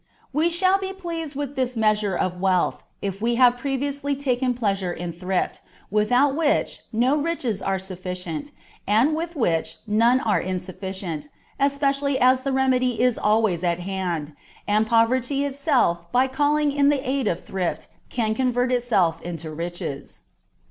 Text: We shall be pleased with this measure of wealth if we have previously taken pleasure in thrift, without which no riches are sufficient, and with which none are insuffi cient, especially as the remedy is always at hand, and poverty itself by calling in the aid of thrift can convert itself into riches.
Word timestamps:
We 0.33 0.49
shall 0.49 0.79
be 0.79 0.93
pleased 0.93 1.35
with 1.35 1.55
this 1.55 1.77
measure 1.77 2.15
of 2.15 2.41
wealth 2.41 2.81
if 3.03 3.21
we 3.21 3.35
have 3.35 3.59
previously 3.59 4.15
taken 4.15 4.55
pleasure 4.55 4.91
in 4.91 5.13
thrift, 5.13 5.61
without 5.91 6.35
which 6.35 6.79
no 6.91 7.15
riches 7.17 7.61
are 7.61 7.77
sufficient, 7.77 8.49
and 8.87 9.15
with 9.15 9.35
which 9.35 9.77
none 9.85 10.19
are 10.19 10.41
insuffi 10.41 10.89
cient, 10.89 11.27
especially 11.59 12.17
as 12.17 12.41
the 12.41 12.51
remedy 12.51 12.99
is 12.99 13.19
always 13.19 13.63
at 13.63 13.81
hand, 13.81 14.33
and 14.67 14.87
poverty 14.87 15.45
itself 15.45 16.11
by 16.11 16.25
calling 16.27 16.71
in 16.71 16.89
the 16.89 17.07
aid 17.07 17.27
of 17.27 17.45
thrift 17.45 17.85
can 18.09 18.33
convert 18.33 18.71
itself 18.71 19.21
into 19.21 19.51
riches. 19.51 20.23